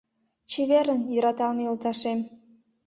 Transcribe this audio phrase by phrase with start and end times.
[0.49, 2.19] Чеверын, йӧраталме йолташем.